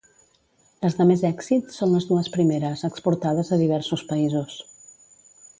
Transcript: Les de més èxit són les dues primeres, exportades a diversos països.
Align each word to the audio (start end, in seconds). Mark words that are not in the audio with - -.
Les 0.85 0.95
de 1.01 1.05
més 1.09 1.21
èxit 1.29 1.69
són 1.75 1.93
les 1.97 2.09
dues 2.13 2.31
primeres, 2.37 2.83
exportades 2.91 3.55
a 3.59 3.63
diversos 3.65 4.07
països. 4.15 4.61